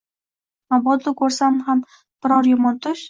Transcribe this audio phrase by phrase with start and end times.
[0.73, 2.99] Mabodo ko’rsa ham biror yomon tush